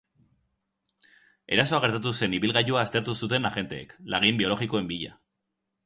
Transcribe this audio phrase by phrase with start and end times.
[1.57, 5.17] Erasoa gertatu zen ibilgailua aztertu zuten agenteek, lagin biologikoen bila.